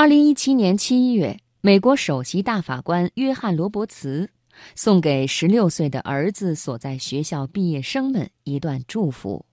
[0.00, 4.30] 二零一七年七月，美国首席大法官约翰·罗伯茨
[4.74, 9.44] 送给十六岁的儿子所在学校毕业生们一段祝福。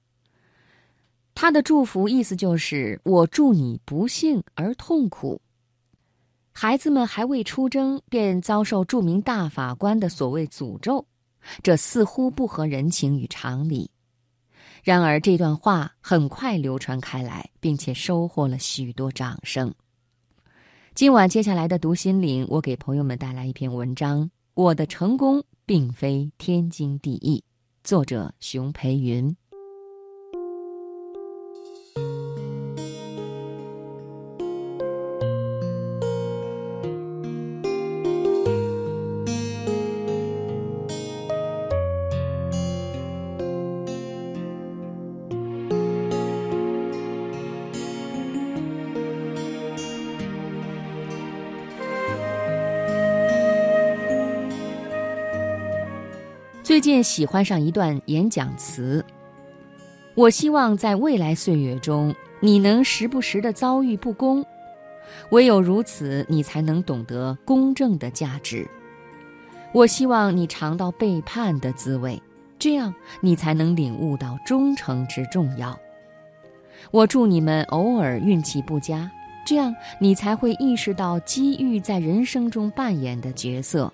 [1.35, 5.41] 他的祝福意思就是：“我祝你不幸而痛苦。”
[6.55, 11.05] 孩子们还未出征，便遭受著名大法官的所谓诅咒，
[11.61, 13.91] 这似乎不合人情与常理。
[14.81, 19.75] 然而，这段话很快流传开来，并且收获了许多掌声。
[20.97, 27.43] 今晚接下来的读心灵，我给朋友们带来一篇文章：我的成功并非天经地义。
[27.83, 29.37] 作者熊培云。
[56.67, 59.01] 最近喜欢上一段演讲词。
[60.15, 64.45] 我希望在未来岁月中，你能时不时的遭遇不公，
[65.29, 68.67] 唯有如此，你才能懂得公正的价值。
[69.73, 72.21] 我希望你尝到背叛的滋味，
[72.59, 75.79] 这样你才能领悟到忠诚之重要。
[76.91, 79.09] 我祝你们偶尔运气不佳，
[79.45, 83.89] 这样你才会意识到机遇在人生中扮演的角色。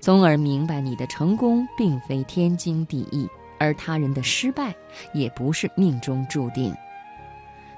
[0.00, 3.28] 从而明白，你的成功并非天经地义，
[3.58, 4.74] 而他人的失败
[5.12, 6.74] 也不是命中注定。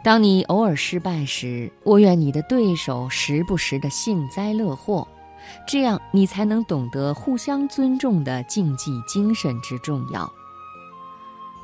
[0.05, 5.06] 当你偶尔失败时，我愿你的对手时不时的幸灾乐祸，
[5.67, 10.28] 这样你才能懂得互相尊重的竞技精神之重要。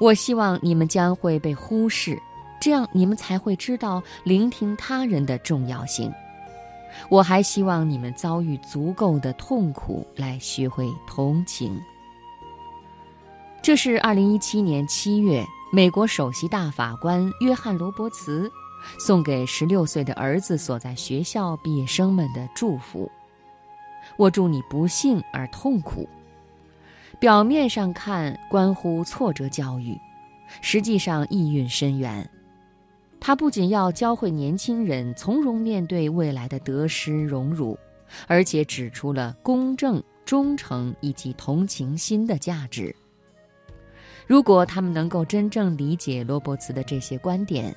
[0.00, 2.17] 我希望你们将会被忽视，
[2.61, 6.12] 这样你们才会知道聆听他人的重要性。
[7.08, 11.80] 我还希望你们遭遇足够的痛苦，来学会同情。
[13.61, 18.51] 这是二零一七年七月，美国首席大法官约翰·罗伯茨
[18.98, 23.11] 送给十六岁的儿子所在学校毕业生们的祝福。
[24.17, 26.08] 我祝你不幸而痛苦。
[27.18, 29.98] 表面上看，关乎挫折教育，
[30.61, 32.29] 实际上意蕴深远。
[33.20, 37.79] 他不仅要教会年轻人从容面对未来的得失荣辱，
[38.27, 42.95] 而且指出了公正、忠诚以及同情心的价值。
[44.27, 47.74] 如果他们能够真正理解罗伯茨的这些观点，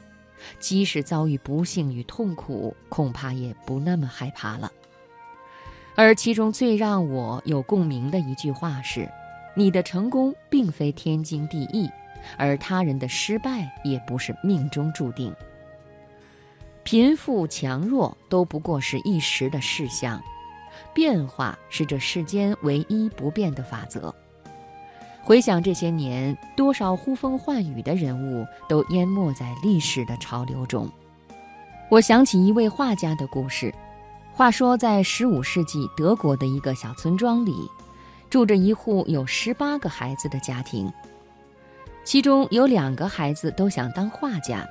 [0.59, 4.72] 即使遭遇不幸与痛苦，恐怕也不那么害怕了。
[5.96, 9.09] 而其中最让我有共鸣的一句话是
[9.56, 11.90] ：“你的成功并非天经地义。”
[12.38, 15.34] 而他人的失败也不是命中注定。
[16.84, 20.22] 贫富强弱都不过是一时的事项，
[20.94, 24.14] 变化是这世间唯一不变的法则。
[25.22, 30.90] 回想这些年，多少呼风唤雨的人物都淹没在历史的潮流中。
[31.90, 33.72] 我想起一位画家的故事。
[34.34, 37.70] 话说，在十五世纪德国的一个小村庄里，
[38.30, 40.92] 住着一户有十八个孩子的家庭。
[42.03, 44.67] 其中有两个孩子都想当画家，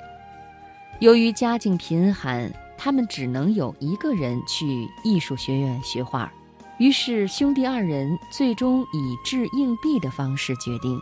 [0.98, 6.30] 由于家境贫寒，他们只能有一个人去艺术学院学画。
[6.78, 11.00] 于是兄弟二人最终以掷硬币的方式决定。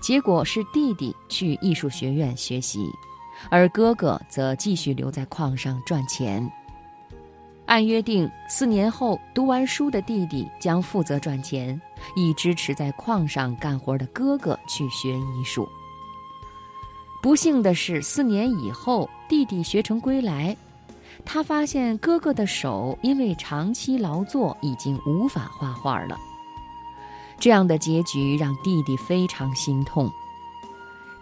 [0.00, 2.90] 结果是弟弟去艺术学院学习，
[3.50, 6.50] 而哥哥则继续留在矿上赚钱。
[7.70, 11.80] 按约定，四年后读完书的弟弟将负责赚钱，
[12.16, 15.68] 以支持在矿上干活的哥哥去学医术。
[17.22, 20.56] 不幸的是，四年以后，弟弟学成归来，
[21.24, 26.18] 他发现哥哥的手因为长期劳作已经无法画画了。
[27.38, 30.10] 这样的结局让弟弟非常心痛。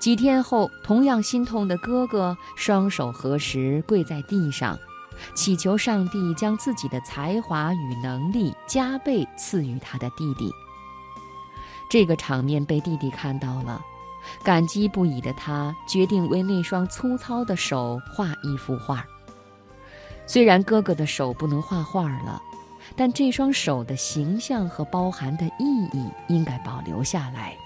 [0.01, 4.79] 几天后，同样心痛的哥哥双手合十，跪在地上。
[5.35, 10.53] 祈求上帝将自己的才华与能力加倍赐予他的弟弟。
[11.91, 13.81] 这个场面被弟弟看到了，
[14.43, 19.05] 感激不已的他决定为那双粗糙的手画一幅画。
[20.27, 22.43] 虽然哥哥的手不能画画了，
[22.95, 27.57] 但这双手的形象和包含的意义应该保留下来。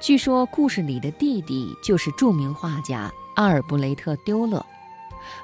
[0.00, 4.64] 据说故事里的弟弟就是著名画家阿尔布雷特·丢勒。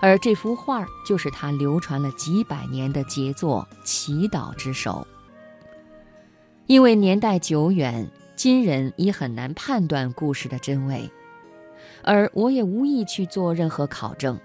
[0.00, 5.06] 而这幅画就是他流传了几百年的杰作《祈祷之手》。
[6.66, 11.10] 因为年代久远，今人已很难判断故事的真伪，
[12.02, 14.38] 而我也无意去做任何考证。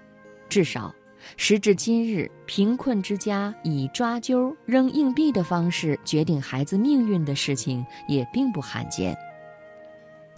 [0.48, 0.94] 至少，
[1.36, 9.16] 时至今日，贫困之家以抓阄、扔硬币的方式决定孩子命运的事情也并不罕见。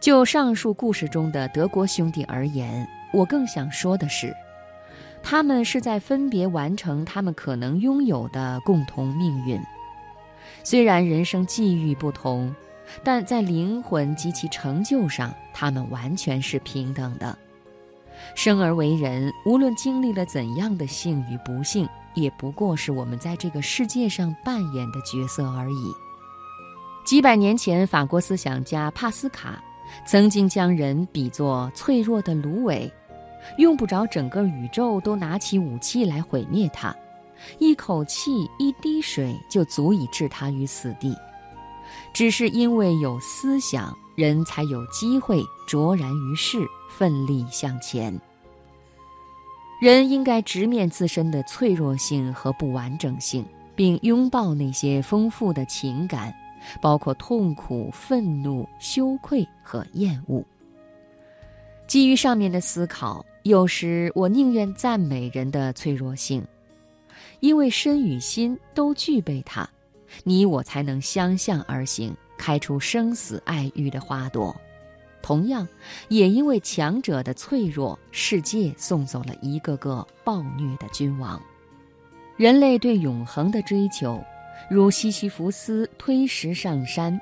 [0.00, 4.35] 就上述故事中的德国兄弟而言，我更想说的是，
[5.22, 9.61] 他们是在分别完成他们可能拥有的共同命运。
[10.62, 12.55] 虽然人生际遇不同，
[13.05, 17.37] 但在灵魂及其成就上，他们完全是平等的。
[18.34, 25.93] 生而为人，无论经历了怎样的幸与不幸，也不过是我们在这个世界上扮演的角色而已。
[27.05, 29.62] 几百年前，法国思想家帕斯卡
[30.06, 32.93] 曾经将人比作脆弱的芦苇，
[33.57, 36.95] 用不着整个宇宙都拿起武器来毁灭它，
[37.59, 41.17] 一口气、一滴水就足以置它于死地。
[42.13, 46.59] 只是因为有思想，人才有机会卓然于世。
[46.93, 48.21] 奋力向前。
[49.81, 56.35] 人应该直面自身的脆弱性和不完整性，并拥抱那些丰富的情感，
[56.83, 60.45] 包括痛苦、愤怒、羞愧和厌恶。
[61.91, 66.47] 基于上面的思考，有时我宁愿赞美人的脆弱性，
[67.41, 69.69] 因为身与心都具备它，
[70.23, 74.55] 你我才能相向而行，开出生死爱欲的花朵。
[75.21, 75.67] 同样，
[76.07, 81.43] 也因为强者的脆弱，世界送走了一个个暴虐的君王。
[82.37, 84.25] 人类对永恒的追求，
[84.71, 87.21] 如西西弗斯推石上山，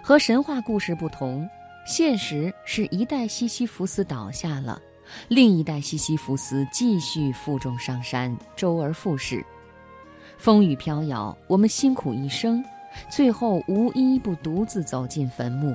[0.00, 1.50] 和神话故事不同。
[1.88, 4.78] 现实是一代西西弗斯倒下了，
[5.28, 9.42] 另一代西西弗斯继续负重上山，周而复始。
[10.36, 12.62] 风雨飘摇，我们辛苦一生，
[13.10, 15.74] 最后无一不独自走进坟墓。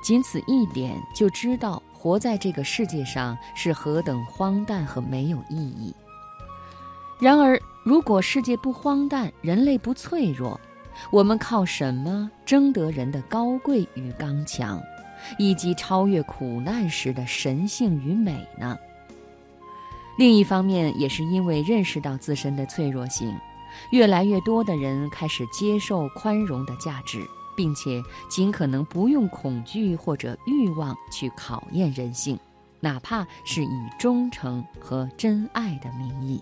[0.00, 5.92] 仅此一点，就知道活在这个世界上是何等荒诞和没有意义。
[7.20, 10.58] 然而，如果世界不荒诞，人类不脆弱，
[11.10, 14.80] 我们靠什么争得人的高贵与刚强，
[15.38, 18.78] 以及超越苦难时的神性与美呢？
[20.18, 23.32] 另一方面也是因为认识到自身的脆弱性
[23.92, 27.24] 越来越多的人开始接受宽容的价值
[27.56, 32.36] 并且尽可能不用恐惧或者欲望去考验人性
[32.80, 36.40] 哪怕是以忠诚和真爱的名义。